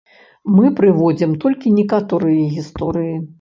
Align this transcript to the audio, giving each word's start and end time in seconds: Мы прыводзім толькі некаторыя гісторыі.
Мы 0.53 0.71
прыводзім 0.79 1.35
толькі 1.43 1.75
некаторыя 1.79 2.49
гісторыі. 2.57 3.15